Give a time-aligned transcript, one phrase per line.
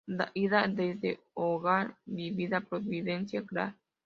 [0.33, 3.75] Ida: Desde Hogar Divina Providencia, Gral.